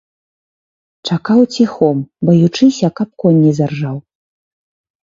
Чакаў 1.09 1.39
ціхом, 1.57 1.97
баючыся, 2.31 2.87
каб 3.03 3.09
конь 3.27 3.39
не 3.45 3.53
заржаў. 3.61 3.97